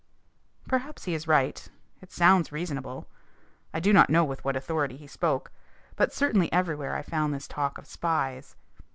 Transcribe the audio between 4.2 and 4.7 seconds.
with what